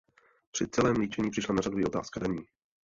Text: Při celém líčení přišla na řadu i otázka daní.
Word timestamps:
Při 0.51 0.67
celém 0.67 0.95
líčení 0.95 1.31
přišla 1.31 1.55
na 1.55 1.61
řadu 1.61 1.79
i 1.79 1.85
otázka 1.85 2.19
daní. 2.19 2.41